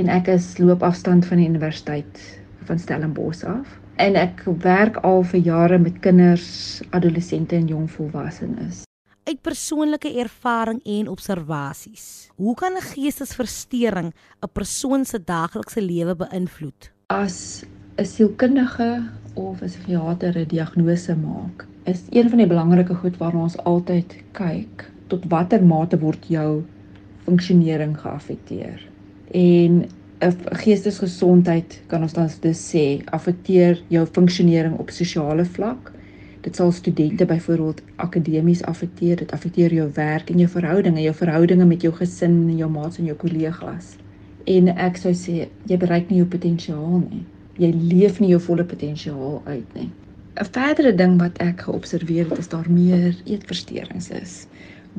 en 0.00 0.08
ek 0.08 0.32
is 0.38 0.56
loopafstand 0.56 1.28
van 1.28 1.44
die 1.44 1.52
universiteit 1.52 2.24
van 2.64 2.80
Stellenbosch 2.80 3.44
af. 3.44 3.78
En 4.00 4.16
ek 4.16 4.46
werk 4.64 4.96
al 5.04 5.22
vir 5.22 5.40
jare 5.40 5.78
met 5.78 6.00
kinders, 6.00 6.80
adolessente 6.90 7.56
en 7.56 7.68
jong 7.68 7.90
volwassenes 7.90 8.87
uit 9.28 9.40
persoonlike 9.44 10.08
ervaring 10.22 10.80
en 10.84 11.08
observasies. 11.12 12.30
Hoe 12.36 12.54
kan 12.54 12.72
'n 12.72 12.88
geestesversteuring 12.92 14.14
'n 14.14 14.52
persoon 14.52 15.04
se 15.04 15.18
daaglikse 15.24 15.82
lewe 15.82 16.14
beïnvloed? 16.16 16.90
As 17.06 17.64
'n 17.96 18.04
sielkundige 18.04 19.02
of 19.34 19.60
'n 19.60 19.66
psigiater 19.66 20.38
'n 20.38 20.48
diagnose 20.48 21.16
maak, 21.16 21.66
is 21.84 22.00
een 22.10 22.28
van 22.28 22.38
die 22.38 22.46
belangrike 22.46 22.94
goed 22.94 23.16
waarna 23.16 23.40
ons 23.42 23.56
altyd 23.56 24.16
kyk, 24.32 24.90
tot 25.06 25.24
watter 25.28 25.64
mate 25.64 25.98
word 25.98 26.26
jou 26.26 26.64
funksionering 27.24 28.00
geaffekteer. 28.00 28.88
En 29.30 29.88
'n 30.20 30.36
geestesgesondheid 30.50 31.82
kan 31.86 32.02
ons 32.02 32.12
dan 32.12 32.30
dus 32.40 32.74
sê 32.74 33.04
affekteer 33.04 33.82
jou 33.88 34.06
funksionering 34.06 34.78
op 34.78 34.90
sosiale 34.90 35.44
vlak, 35.44 35.92
Dit 36.48 36.56
sal 36.56 36.70
studente 36.72 37.24
byvoorbeeld 37.28 37.82
akademies 37.96 38.62
affekteer, 38.64 39.16
dit 39.16 39.32
affekteer 39.32 39.72
jou 39.74 39.90
werk 39.94 40.30
en 40.30 40.38
jou 40.40 40.48
verhoudinge, 40.48 41.02
jou 41.02 41.14
verhoudinge 41.14 41.64
met 41.68 41.82
jou 41.84 41.90
gesin 41.92 42.38
en 42.48 42.56
jou 42.56 42.70
maats 42.72 42.96
en 42.98 43.04
jou 43.04 43.16
kollegas. 43.20 43.90
En 44.48 44.70
ek 44.72 44.96
sou 44.96 45.12
sê 45.12 45.42
jy 45.68 45.76
bereik 45.82 46.08
nie 46.08 46.22
jou 46.22 46.28
potensiaal 46.32 47.02
nie. 47.02 47.20
Jy 47.60 47.68
leef 47.90 48.20
nie 48.22 48.30
jou 48.30 48.40
volle 48.46 48.64
potensiaal 48.64 49.42
uit 49.44 49.76
nie. 49.76 49.90
'n 50.40 50.48
Verdere 50.56 50.94
ding 50.94 51.18
wat 51.20 51.36
ek 51.44 51.66
geobserveer 51.68 52.30
het 52.30 52.38
is 52.38 52.48
daar 52.48 52.70
meer 52.70 53.12
eetversteurings 53.26 54.08
is 54.22 54.46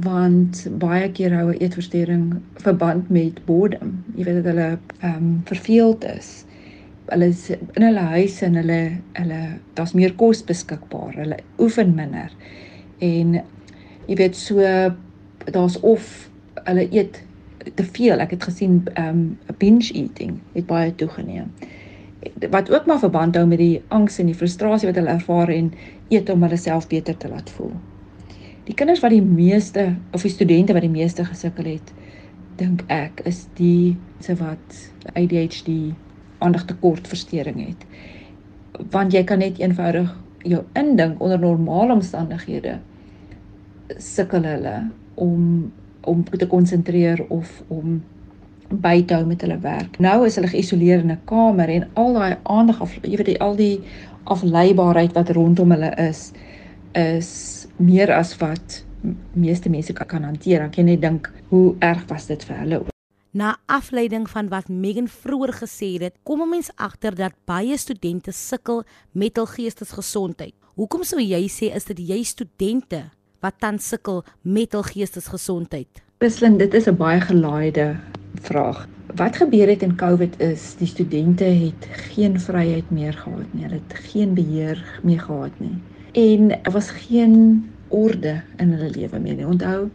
want 0.05 0.67
baie 0.79 1.09
keer 1.11 1.33
hou 1.33 1.49
'n 1.49 1.61
eetversteuring 1.63 2.41
verband 2.61 3.09
met 3.09 3.45
boredom. 3.45 4.03
Jy 4.15 4.23
weet 4.23 4.43
dat 4.43 4.53
hulle 4.53 4.69
ehm 4.99 5.15
um, 5.15 5.41
verveeld 5.45 6.03
is 6.03 6.45
hulle 7.09 7.29
is 7.33 7.49
in 7.53 7.83
hulle 7.83 8.05
huise 8.13 8.45
en 8.45 8.57
hulle 8.59 8.79
hulle 9.17 9.39
daar's 9.77 9.95
meer 9.97 10.13
kos 10.19 10.43
beskikbaar. 10.45 11.15
Hulle 11.17 11.39
oefen 11.61 11.95
minder. 11.97 12.33
En 13.03 13.39
jy 14.09 14.17
weet 14.19 14.37
so 14.37 14.63
daar's 15.49 15.79
of 15.85 16.29
hulle 16.65 16.87
eet 16.91 17.21
te 17.75 17.85
veel. 17.85 18.19
Ek 18.19 18.35
het 18.37 18.47
gesien 18.49 18.81
um 18.99 19.23
binge 19.61 19.91
eating 19.93 20.39
het 20.55 20.67
baie 20.69 20.95
toegeneem. 20.95 21.51
Wat 22.51 22.71
ook 22.71 22.85
maar 22.85 22.99
verband 22.99 23.37
hou 23.39 23.45
met 23.47 23.61
die 23.61 23.81
angs 23.95 24.19
en 24.19 24.27
die 24.31 24.37
frustrasie 24.37 24.89
wat 24.89 24.99
hulle 24.99 25.15
ervaar 25.15 25.51
en 25.53 25.71
eet 26.09 26.29
om 26.29 26.43
hulle 26.43 26.59
self 26.59 26.87
beter 26.91 27.17
te 27.17 27.31
laat 27.31 27.49
voel. 27.55 27.73
Die 28.67 28.75
kinders 28.77 29.01
wat 29.01 29.15
die 29.15 29.23
meeste 29.23 29.95
of 30.13 30.21
die 30.21 30.33
studente 30.33 30.75
wat 30.75 30.85
die 30.85 30.93
meeste 30.93 31.25
gesukkel 31.25 31.71
het, 31.71 31.93
dink 32.59 32.83
ek 32.91 33.23
is 33.29 33.45
die 33.57 33.95
se 34.21 34.35
wat 34.37 34.81
ADHD 35.15 35.95
aandagtekortversteuring 36.39 37.59
het. 37.67 37.85
Want 38.91 39.13
jy 39.13 39.23
kan 39.23 39.41
net 39.43 39.59
eenvoudig 39.59 40.11
jou 40.47 40.63
indink 40.79 41.21
onder 41.21 41.39
normale 41.39 41.93
omstandighede 41.93 42.77
sukkel 43.97 44.43
hulle 44.47 44.89
om 45.15 45.71
om 46.07 46.23
te 46.23 46.47
konsentreer 46.47 47.25
of 47.27 47.63
om 47.67 47.99
by 48.69 49.01
te 49.05 49.17
hou 49.17 49.25
met 49.27 49.41
hulle 49.41 49.57
werk. 49.59 49.97
Nou 49.99 50.25
is 50.25 50.37
hulle 50.39 50.47
geïsoleer 50.47 51.03
in 51.03 51.11
'n 51.11 51.21
kamer 51.25 51.69
en 51.69 51.87
al 51.93 52.13
daai 52.13 52.37
aandag 52.43 52.81
af, 52.81 52.95
jy 53.01 53.17
weet 53.17 53.39
al 53.39 53.55
die 53.55 53.81
afleibaarheid 54.23 55.13
wat 55.13 55.29
rondom 55.29 55.71
hulle 55.71 55.91
is 56.09 56.31
is 56.93 57.67
meer 57.77 58.11
as 58.13 58.37
wat 58.37 58.83
meeste 59.33 59.69
mense 59.69 59.93
kan 59.93 60.23
hanteer. 60.23 60.61
Ek 60.61 60.71
kan 60.71 60.85
net 60.85 61.01
dink 61.01 61.31
hoe 61.49 61.75
erg 61.79 62.05
was 62.07 62.25
dit 62.27 62.43
vir 62.43 62.57
hulle. 62.57 62.98
Na 63.31 63.57
afleiding 63.65 64.29
van 64.29 64.47
wat 64.49 64.71
Megan 64.73 65.07
vroeër 65.07 65.51
gesê 65.53 66.01
het, 66.01 66.15
kom 66.23 66.41
'n 66.41 66.49
mens 66.49 66.71
agter 66.75 67.15
dat 67.15 67.33
baie 67.45 67.77
studente 67.77 68.31
sukkel 68.31 68.83
met 69.11 69.35
hul 69.35 69.45
geestesgesondheid. 69.45 70.53
Hoekom 70.75 71.03
sou 71.03 71.21
jy 71.21 71.47
sê 71.47 71.69
is 71.75 71.85
dit 71.85 71.99
jy 71.99 72.23
studente 72.23 73.03
wat 73.39 73.59
tans 73.59 73.87
sukkel 73.87 74.23
met 74.41 74.71
hul 74.71 74.83
geestesgesondheid? 74.83 76.01
Christlyn, 76.17 76.57
dit 76.57 76.73
is 76.73 76.87
'n 76.87 76.95
baie 76.95 77.21
gelaaide 77.21 77.99
vraag. 78.41 78.87
Wat 79.15 79.35
gebeur 79.35 79.67
het 79.67 79.81
in 79.81 79.95
COVID 79.95 80.39
is 80.39 80.75
die 80.75 80.87
studente 80.87 81.43
het 81.43 81.87
geen 81.91 82.39
vryheid 82.39 82.89
meer 82.91 83.13
gehad 83.13 83.53
nie. 83.53 83.63
Hulle 83.63 83.81
het 83.87 83.93
geen 83.93 84.33
beheer 84.33 84.99
meer 85.03 85.19
gehad 85.19 85.59
nie. 85.59 85.77
En 86.13 86.47
daar 86.47 86.71
was 86.73 86.89
geen 86.89 87.69
orde 87.87 88.41
in 88.57 88.71
hulle 88.71 88.89
lewe 88.89 89.19
meer 89.19 89.35
nie. 89.35 89.47
Onthou, 89.47 89.89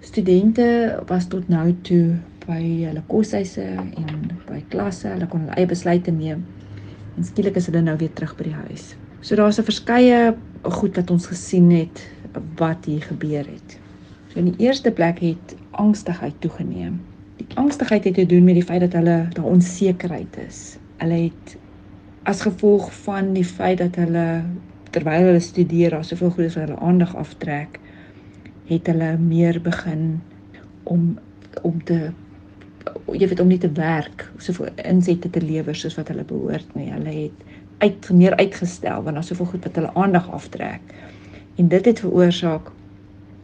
studente 0.00 1.02
was 1.06 1.26
tot 1.26 1.48
nou 1.48 1.74
toe 1.82 2.18
by 2.46 2.62
hulle 2.86 3.02
koshuise 3.10 3.64
en 3.76 4.28
by 4.46 4.60
klasse, 4.72 5.08
hulle 5.10 5.26
kon 5.30 5.46
hulle 5.46 5.56
eie 5.58 5.68
besluite 5.70 6.12
neem. 6.14 6.44
En 7.16 7.26
skielik 7.26 7.56
is 7.58 7.66
hulle 7.70 7.82
nou 7.82 7.96
weer 8.00 8.12
terug 8.14 8.36
by 8.38 8.48
die 8.48 8.58
huis. 8.68 8.94
So 9.20 9.36
daar's 9.36 9.58
'n 9.58 9.66
verskeie 9.66 10.36
goed 10.62 10.96
wat 10.96 11.10
ons 11.10 11.26
gesien 11.26 11.70
het 11.70 12.06
wat 12.56 12.84
hier 12.84 13.02
gebeur 13.02 13.46
het. 13.46 13.78
So 14.28 14.38
in 14.38 14.52
die 14.52 14.66
eerste 14.66 14.90
plek 14.90 15.18
het 15.18 15.56
angstigheid 15.70 16.34
toegeneem. 16.40 17.00
Die 17.36 17.56
angstigheid 17.56 18.04
het 18.04 18.14
te 18.14 18.26
doen 18.26 18.44
met 18.44 18.54
die 18.54 18.64
feit 18.64 18.80
dat 18.80 18.92
hulle 18.92 19.28
daar 19.32 19.44
onsekerheid 19.44 20.36
is. 20.46 20.78
Hulle 20.96 21.14
het 21.30 21.56
as 22.22 22.40
gevolg 22.42 22.92
van 23.04 23.32
die 23.32 23.44
feit 23.44 23.78
dat 23.78 23.96
hulle 23.96 24.42
terwyl 24.90 25.28
hulle 25.30 25.40
studeer, 25.40 25.90
daar 25.90 26.04
soveel 26.04 26.30
goed 26.30 26.44
is 26.44 26.54
wat 26.54 26.68
hulle 26.68 26.80
aandag 26.80 27.16
aftrek, 27.16 27.80
het 28.66 28.86
hulle 28.86 29.16
meer 29.18 29.60
begin 29.62 30.22
om 30.82 31.18
om 31.62 31.84
te 31.84 32.10
jy 33.12 33.28
weet 33.28 33.40
om 33.40 33.50
nie 33.50 33.60
te 33.62 33.70
werk 33.76 34.26
soveel 34.42 34.68
insette 34.84 35.30
te 35.30 35.42
lewer 35.42 35.76
soos 35.76 35.96
wat 35.98 36.10
hulle 36.12 36.24
behoort 36.26 36.74
nie. 36.78 36.90
Hulle 36.92 37.14
het 37.14 37.54
uit 37.78 38.10
meer 38.10 38.36
uitgestel 38.40 39.02
want 39.02 39.18
daar's 39.18 39.30
soveel 39.32 39.50
goed 39.52 39.68
wat 39.68 39.78
hulle 39.80 39.94
aandag 39.94 40.28
aftrek. 40.30 40.94
En 41.56 41.68
dit 41.72 41.84
het 41.84 42.02
veroorsaak 42.04 42.70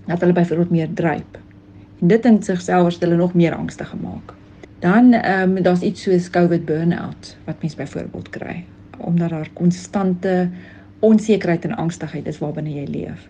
dat 0.07 0.21
hulle 0.21 0.37
byvoorbeeld 0.37 0.71
meer 0.71 0.93
druip. 0.95 1.39
En 2.01 2.09
dit 2.09 2.25
in 2.27 2.43
sigself 2.43 2.93
het 2.93 3.05
hulle 3.05 3.17
nog 3.17 3.35
meer 3.35 3.55
angstig 3.55 3.89
gemaak. 3.89 4.35
Dan 4.83 5.13
ehm 5.13 5.57
um, 5.57 5.63
daar's 5.63 5.81
iets 5.81 6.03
soos 6.03 6.31
COVID 6.31 6.65
burnout 6.65 7.37
wat 7.45 7.61
mense 7.61 7.77
byvoorbeeld 7.77 8.31
kry 8.31 8.65
omdat 8.99 9.31
daar 9.31 9.49
konstante 9.53 10.49
onsekerheid 10.99 11.65
en 11.65 11.75
angstigheid 11.75 12.27
is 12.27 12.39
waarbinne 12.39 12.75
jy 12.75 12.85
leef 12.87 13.29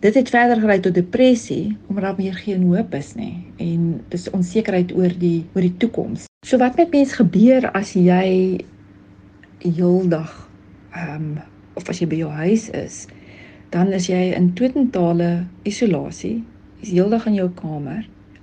dit 0.00 0.14
het 0.14 0.30
verder 0.32 0.60
gelei 0.60 0.80
tot 0.80 0.94
depressie 0.96 1.76
omdat 1.86 2.04
daar 2.04 2.18
meer 2.18 2.34
geen 2.34 2.62
hoop 2.72 2.94
is 2.96 3.14
nie 3.14 3.34
en 3.60 4.00
dis 4.08 4.30
onsekerheid 4.32 4.94
oor 4.96 5.12
die 5.20 5.44
oor 5.54 5.64
die 5.66 5.76
toekoms. 5.76 6.24
So 6.46 6.58
wat 6.60 6.76
met 6.80 6.92
mense 6.94 7.18
gebeur 7.20 7.68
as 7.76 7.92
jy 7.96 8.60
heeldag 9.60 10.32
ehm 10.96 11.16
um, 11.16 11.32
of 11.78 11.88
as 11.88 12.00
jy 12.02 12.08
by 12.10 12.16
jou 12.18 12.30
huis 12.34 12.66
is, 12.76 13.06
dan 13.72 13.92
is 13.94 14.08
jy 14.10 14.32
in 14.36 14.50
totale 14.58 15.46
isolasie. 15.64 16.42
Jy's 16.80 16.90
heeldag 16.92 17.28
in 17.30 17.36
jou 17.38 17.46
kamer. 17.56 18.02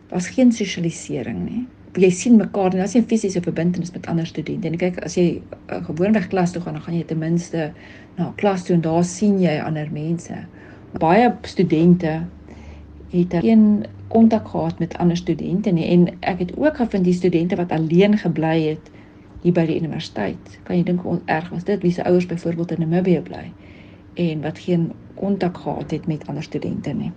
Daar's 0.10 0.30
geen 0.32 0.54
sosialisering 0.56 1.44
nie. 1.44 1.66
Jy 2.00 2.10
sien 2.10 2.38
mekaar 2.40 2.72
en 2.72 2.82
daar's 2.82 2.96
nie 2.96 3.04
fisiese 3.04 3.42
verbintenis 3.44 3.92
met 3.94 4.08
ander 4.08 4.26
studente 4.26 4.70
nie. 4.70 4.80
Kyk, 4.80 5.02
as 5.06 5.18
jy 5.20 5.42
uh, 5.68 5.82
gewoonweg 5.90 6.30
klas 6.32 6.56
toe 6.56 6.64
gaan, 6.64 6.80
dan 6.80 6.86
gaan 6.88 6.98
jy 6.98 7.04
ten 7.10 7.20
minste 7.22 7.68
na 8.18 8.32
klas 8.40 8.66
toe 8.66 8.78
en 8.78 8.86
daar 8.88 9.06
sien 9.06 9.38
jy 9.44 9.58
ander 9.62 9.92
mense 9.92 10.40
baie 11.00 11.32
studente 11.42 12.26
het 13.10 13.34
geen 13.40 13.86
kontak 14.08 14.48
gehad 14.48 14.80
met 14.80 14.98
ander 14.98 15.18
studente 15.18 15.72
nie 15.72 15.86
en 15.86 16.08
ek 16.20 16.40
het 16.40 16.54
ook 16.58 16.78
gevind 16.80 17.06
die 17.08 17.14
studente 17.14 17.56
wat 17.56 17.72
alleen 17.72 18.18
gebly 18.18 18.56
het 18.70 18.92
hier 19.44 19.54
by 19.54 19.66
die 19.70 19.78
universiteit. 19.80 20.60
Kan 20.64 20.80
jy 20.80 20.84
dink 20.88 21.04
hoe 21.06 21.20
erg 21.26 21.50
was 21.54 21.68
dit 21.68 21.82
wie 21.86 21.92
se 21.94 22.04
ouers 22.04 22.26
byvoorbeeld 22.26 22.72
in 22.72 22.80
Namibië 22.86 23.22
bly 23.22 23.46
en 24.18 24.42
wat 24.42 24.60
geen 24.60 24.92
kontak 25.16 25.58
gehad 25.58 25.92
het 25.92 26.08
met 26.08 26.28
ander 26.28 26.44
studente 26.44 26.94
nie. 26.94 27.12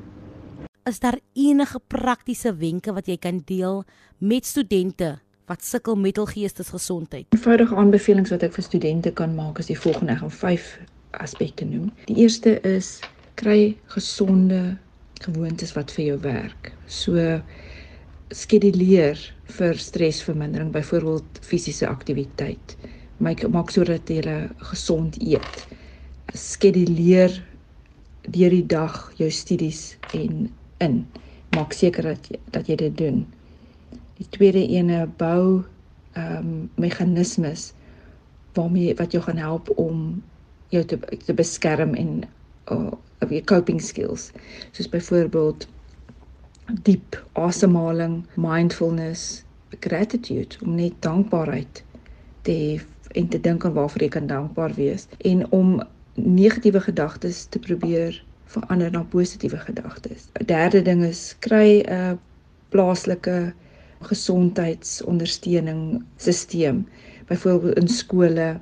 Is 0.84 0.98
daar 0.98 1.18
enige 1.32 1.80
praktiese 1.86 2.54
wenke 2.56 2.92
wat 2.92 3.06
jy 3.06 3.16
kan 3.16 3.42
deel 3.44 3.84
met 4.18 4.46
studente 4.46 5.18
wat 5.46 5.64
sukkel 5.64 5.96
met 5.96 6.16
hul 6.16 6.26
geestesgesondheid? 6.30 7.26
Eenvoudige 7.34 7.76
aanbevelings 7.76 8.30
wat 8.30 8.42
ek 8.46 8.54
vir 8.56 8.64
studente 8.64 9.12
kan 9.12 9.34
maak 9.34 9.58
is 9.58 9.68
die 9.70 9.78
volgende, 9.78 10.14
ek 10.14 10.22
gaan 10.24 10.30
5 10.30 10.68
aspekte 11.10 11.66
noem. 11.66 11.90
Die 12.06 12.16
eerste 12.22 12.60
is 12.66 13.00
kry 13.40 13.74
gesonde 13.94 14.76
gewoontes 15.24 15.72
wat 15.76 15.92
vir 15.96 16.04
jou 16.10 16.18
werk. 16.24 16.72
So 16.86 17.40
skeduleer 18.30 19.18
vir 19.56 19.78
stresvermindering, 19.80 20.70
byvoorbeeld 20.74 21.40
fisiese 21.44 21.88
aktiwiteit. 21.88 22.76
Maak 23.20 23.42
maak 23.52 23.72
sodat 23.72 24.08
jy 24.08 24.22
gesond 24.70 25.18
eet. 25.20 25.64
Skeduleer 26.36 27.34
deur 28.28 28.54
die 28.54 28.66
dag 28.66 28.96
jou 29.18 29.28
studies 29.32 29.96
en 30.14 30.48
in. 30.84 31.02
Maak 31.56 31.74
seker 31.74 32.12
dat 32.12 32.30
jy, 32.30 32.38
dat 32.54 32.68
jy 32.70 32.76
dit 32.84 32.96
doen. 32.96 33.24
Die 34.20 34.28
tweede 34.36 34.62
ene 34.62 35.06
bou 35.20 35.64
ehm 36.18 36.36
um, 36.42 36.54
meganismes 36.82 37.70
waarmee 38.58 38.94
wat 38.98 39.12
jou 39.14 39.22
gaan 39.22 39.38
help 39.38 39.70
om 39.78 40.22
jou 40.74 40.82
te 40.84 40.98
te 40.98 41.34
beskerm 41.34 41.94
en 41.94 42.24
uh, 42.70 42.90
of 43.20 43.30
jou 43.30 43.44
coping 43.44 43.80
skills. 43.80 44.30
Soos 44.72 44.88
byvoorbeeld 44.88 45.66
diep 46.82 47.26
asemhaling, 47.32 48.24
mindfulness, 48.34 49.44
gratitude 49.80 50.56
om 50.64 50.74
net 50.74 50.92
dankbaarheid 50.98 51.84
te 52.42 52.52
hê 52.52 52.80
en 53.18 53.28
te 53.28 53.40
dink 53.42 53.64
aan 53.64 53.74
waarvoor 53.74 54.02
jy 54.02 54.08
kan 54.14 54.26
dankbaar 54.30 54.74
wees 54.76 55.08
en 55.26 55.42
om 55.50 55.80
negatiewe 56.14 56.80
gedagtes 56.80 57.44
te 57.50 57.58
probeer 57.58 58.20
verander 58.50 58.90
na 58.90 59.02
positiewe 59.02 59.58
gedagtes. 59.58 60.28
'n 60.38 60.46
Derde 60.46 60.82
ding 60.82 61.04
is 61.04 61.36
kry 61.38 61.82
'n 61.86 62.18
plaaslike 62.70 63.52
gesondheidsondersteuning 64.00 66.04
stelsel. 66.16 66.82
Byvoorbeeld 67.26 67.78
in 67.78 67.88
skole 67.88 68.60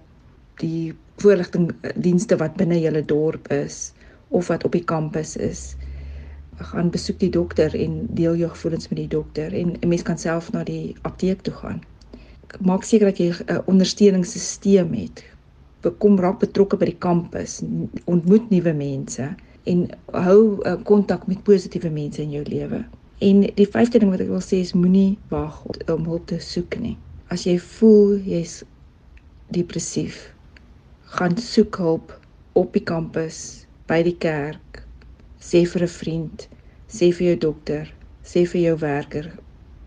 die 0.60 0.94
voorligtingdienste 1.16 2.36
wat 2.36 2.56
binne 2.56 2.80
julle 2.80 3.04
dorp 3.04 3.52
is 3.52 3.92
of 4.28 4.48
wat 4.48 4.64
op 4.64 4.72
die 4.72 4.84
kampus 4.84 5.36
is 5.36 5.76
gaan 6.58 6.90
besoek 6.90 7.18
die 7.20 7.30
dokter 7.30 7.74
en 7.74 8.06
deel 8.14 8.36
jou 8.36 8.50
gevoelens 8.50 8.88
met 8.88 8.98
die 8.98 9.08
dokter 9.08 9.54
en 9.54 9.76
'n 9.80 9.88
mens 9.88 10.02
kan 10.02 10.18
self 10.18 10.52
na 10.52 10.64
die 10.64 10.96
apteek 11.02 11.40
toe 11.40 11.54
gaan. 11.54 11.82
Maak 12.60 12.82
seker 12.82 13.06
dat 13.06 13.18
jy 13.18 13.30
'n 13.30 13.62
ondersteuningssisteem 13.66 14.92
het. 14.92 15.24
Bekom 15.80 16.18
raak 16.18 16.38
betrokke 16.38 16.76
by 16.76 16.84
die 16.84 16.98
kampus, 16.98 17.62
ontmoet 18.04 18.50
nuwe 18.50 18.72
mense 18.72 19.34
en 19.64 19.88
hou 20.12 20.60
uh, 20.64 20.74
kontak 20.82 21.26
met 21.26 21.42
positiewe 21.42 21.90
mense 21.90 22.22
in 22.22 22.30
jou 22.30 22.44
lewe. 22.44 22.84
En 23.18 23.40
die 23.40 23.66
vyfde 23.66 23.98
ding 23.98 24.10
wat 24.10 24.20
ek 24.20 24.28
wil 24.28 24.40
sê 24.40 24.60
is 24.60 24.72
moenie 24.72 25.18
wag 25.28 25.64
om 25.86 26.04
hulp 26.04 26.26
te 26.26 26.38
soek 26.38 26.78
nie. 26.78 26.96
As 27.28 27.44
jy 27.44 27.58
voel 27.58 28.18
jy's 28.24 28.64
depressief, 29.50 30.34
gaan 31.02 31.36
soek 31.36 31.76
hulp 31.76 32.20
op 32.52 32.72
die 32.72 32.82
kampus, 32.82 33.67
by 33.88 34.02
die 34.04 34.16
kerk, 34.20 34.82
sê 35.40 35.64
vir 35.64 35.82
'n 35.82 35.94
vriend, 36.00 36.48
sê 36.88 37.12
vir 37.12 37.26
jou 37.28 37.36
dokter, 37.48 37.94
sê 38.22 38.44
vir 38.46 38.60
jou 38.60 38.76
werker, 38.80 39.32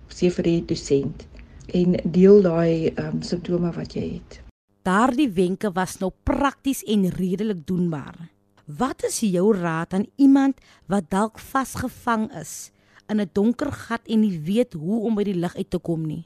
sê 0.09 0.29
vir 0.29 0.43
die 0.43 0.61
dosent 0.65 1.27
en 1.73 1.95
deel 2.03 2.41
daai 2.41 2.93
um, 2.97 3.21
simptome 3.21 3.71
wat 3.71 3.95
jy 3.95 4.17
het. 4.17 4.41
Daardie 4.83 5.29
wenke 5.29 5.71
was 5.71 5.99
nou 5.99 6.11
prakties 6.23 6.83
en 6.83 7.09
redelik 7.09 7.65
doenbaar. 7.67 8.17
Wat 8.65 9.03
is 9.03 9.19
jou 9.19 9.53
raad 9.55 9.93
aan 9.93 10.07
iemand 10.15 10.57
wat 10.87 11.09
dalk 11.09 11.39
vasgevang 11.39 12.31
is 12.41 12.71
in 13.07 13.21
'n 13.21 13.29
donker 13.33 13.71
gat 13.71 14.01
en 14.07 14.21
nie 14.21 14.39
weet 14.39 14.73
hoe 14.73 15.05
om 15.05 15.15
by 15.15 15.23
die 15.23 15.37
lig 15.37 15.55
uit 15.55 15.69
te 15.69 15.79
kom 15.79 16.05
nie? 16.07 16.25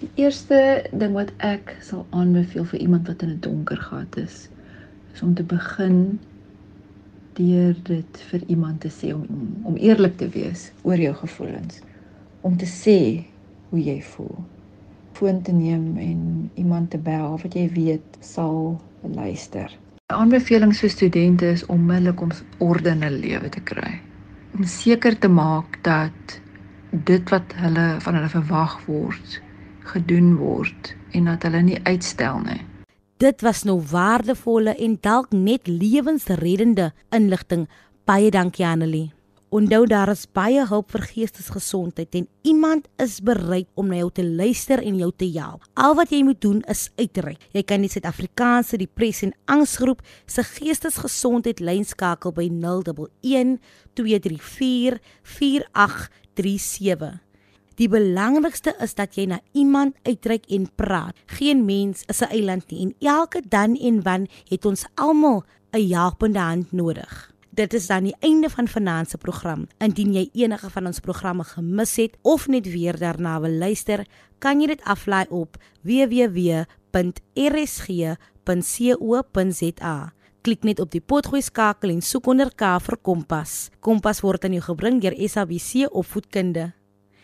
Die 0.00 0.10
eerste 0.14 0.88
ding 0.92 1.12
wat 1.12 1.32
ek 1.38 1.76
sal 1.80 2.06
aanbeveel 2.10 2.64
vir 2.64 2.80
iemand 2.80 3.06
wat 3.06 3.22
in 3.22 3.30
'n 3.30 3.40
donker 3.40 3.76
gat 3.76 4.16
is, 4.16 4.48
is 5.14 5.22
om 5.22 5.34
te 5.34 5.42
begin 5.42 6.18
deur 7.38 7.74
dit 7.86 8.22
vir 8.30 8.44
iemand 8.46 8.80
te 8.80 8.90
sê 8.92 9.12
om 9.14 9.26
om 9.64 9.76
eerlik 9.76 10.16
te 10.18 10.28
wees 10.34 10.70
oor 10.82 10.98
jou 10.98 11.12
gevoelens. 11.14 11.80
Om 12.40 12.56
te 12.56 12.66
sê 12.66 13.24
hoe 13.70 13.82
jy 13.82 13.98
voel. 14.14 14.38
Foon 15.18 15.42
te 15.42 15.52
neem 15.52 15.96
en 15.98 16.50
iemand 16.54 16.90
te 16.90 16.98
bel 16.98 17.36
wat 17.42 17.54
jy 17.54 17.66
weet 17.74 18.18
sal 18.24 18.80
luister. 19.02 19.70
Aanbevelings 20.10 20.80
vir 20.82 20.90
studente 20.90 21.50
is 21.54 21.66
onmiddellik 21.66 22.20
om 22.20 22.32
orde 22.58 22.90
in 22.90 23.04
hulle 23.06 23.20
lewe 23.26 23.48
te 23.48 23.60
kry. 23.60 23.92
Om 24.56 24.64
seker 24.64 25.18
te 25.18 25.28
maak 25.28 25.78
dat 25.86 26.40
dit 26.90 27.30
wat 27.30 27.54
hulle 27.62 27.86
van 28.02 28.18
hulle 28.18 28.32
verwag 28.32 28.80
word 28.88 29.38
gedoen 29.92 30.34
word 30.38 30.94
en 31.14 31.30
dat 31.30 31.46
hulle 31.46 31.62
nie 31.62 31.78
uitstel 31.86 32.42
nie 32.46 32.60
Dit 33.20 33.42
was 33.44 33.66
nou 33.68 33.82
waardevolle 33.90 34.72
en 34.80 34.94
dalk 35.00 35.34
net 35.36 35.66
lewensreddende 35.68 36.86
inligting. 37.12 37.66
Baie 38.08 38.30
dankie 38.32 38.64
Annelie. 38.64 39.12
Onthou 39.52 39.84
daar 39.86 40.08
is 40.08 40.24
baie 40.32 40.64
hulp 40.70 40.88
vir 40.94 41.04
geestesgesondheid 41.10 42.16
en 42.16 42.28
iemand 42.48 42.88
is 42.96 43.18
bereid 43.20 43.68
om 43.76 43.92
na 43.92 44.00
jou 44.00 44.08
te 44.16 44.24
luister 44.24 44.80
en 44.80 44.96
jou 44.96 45.12
te 45.12 45.28
help. 45.36 45.68
Al 45.76 45.98
wat 46.00 46.16
jy 46.16 46.22
moet 46.24 46.40
doen 46.40 46.64
is 46.72 46.88
uitreik. 46.96 47.44
Jy 47.52 47.62
kan 47.68 47.84
die 47.84 47.92
Suid-Afrikaanse 47.92 48.80
Depressie 48.80 49.28
en 49.28 49.36
Angsgroep 49.58 50.00
se 50.24 50.40
geestesgesondheid 50.56 51.60
lyn 51.60 51.84
skakel 51.84 52.32
by 52.32 52.48
011 52.48 53.60
234 54.00 54.96
4837. 55.36 57.20
Die 57.80 57.88
belangrikste 57.88 58.74
is 58.84 58.92
dat 58.92 59.14
jy 59.16 59.24
na 59.30 59.38
iemand 59.56 59.96
uitreik 60.04 60.44
en 60.52 60.66
praat. 60.76 61.16
Geen 61.32 61.64
mens 61.64 62.02
is 62.12 62.20
'n 62.20 62.28
eiland 62.28 62.70
nie 62.70 62.80
en 62.84 62.94
elke 63.00 63.40
dan 63.48 63.76
en 63.76 64.02
wan 64.02 64.28
het 64.48 64.64
ons 64.64 64.84
almal 64.94 65.44
'n 65.72 65.88
helpende 65.88 66.38
hand 66.38 66.72
nodig. 66.72 67.32
Dit 67.50 67.74
is 67.74 67.86
dan 67.86 68.04
die 68.04 68.16
einde 68.20 68.50
van 68.50 68.68
vanaand 68.68 69.10
se 69.10 69.18
program. 69.18 69.66
Indien 69.78 70.12
jy 70.12 70.28
enige 70.32 70.70
van 70.70 70.86
ons 70.86 71.00
programme 71.00 71.44
gemis 71.44 71.96
het 71.96 72.16
of 72.22 72.48
net 72.48 72.66
weer 72.72 72.98
daarna 72.98 73.40
wil 73.40 73.52
luister, 73.52 74.06
kan 74.38 74.60
jy 74.60 74.66
dit 74.66 74.82
aflaai 74.84 75.26
op 75.28 75.56
www.rsg.co.za. 75.82 76.92
Klik 80.40 80.62
net 80.62 80.80
op 80.80 80.90
die 80.90 81.00
potgooi 81.00 81.42
skakel 81.42 81.90
en 81.90 82.02
soek 82.02 82.26
onder 82.26 82.50
K 82.54 82.80
vir 82.80 82.96
Kompas. 83.02 83.70
Kompas 83.80 84.20
word 84.20 84.44
aan 84.44 84.52
jou 84.52 84.62
gebring 84.62 85.00
deur 85.00 85.28
SABC 85.28 85.88
Opvoedkunde. 85.90 86.79